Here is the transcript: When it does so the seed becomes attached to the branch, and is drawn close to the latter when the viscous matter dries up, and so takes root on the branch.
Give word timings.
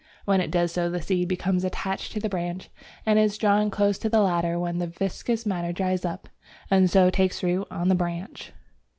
When 0.25 0.41
it 0.41 0.49
does 0.49 0.71
so 0.71 0.89
the 0.89 0.99
seed 0.99 1.27
becomes 1.27 1.63
attached 1.63 2.11
to 2.13 2.19
the 2.19 2.27
branch, 2.27 2.71
and 3.05 3.19
is 3.19 3.37
drawn 3.37 3.69
close 3.69 3.99
to 3.99 4.09
the 4.09 4.21
latter 4.21 4.57
when 4.57 4.79
the 4.79 4.87
viscous 4.87 5.45
matter 5.45 5.71
dries 5.71 6.03
up, 6.05 6.27
and 6.71 6.89
so 6.89 7.11
takes 7.11 7.43
root 7.43 7.67
on 7.69 7.87
the 7.87 7.93
branch. 7.93 8.51